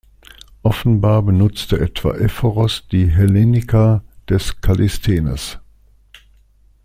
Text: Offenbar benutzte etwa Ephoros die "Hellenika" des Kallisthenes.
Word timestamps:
Offenbar 0.63 1.21
benutzte 1.21 1.79
etwa 1.79 2.15
Ephoros 2.15 2.87
die 2.91 3.05
"Hellenika" 3.05 4.03
des 4.27 4.59
Kallisthenes. 4.59 5.59